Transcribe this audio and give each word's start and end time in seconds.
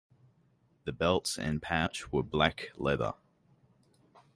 The 0.85 0.91
belts 0.93 1.37
and 1.37 1.61
pouch 1.61 2.11
were 2.11 2.23
black 2.23 2.69
leather. 2.75 3.13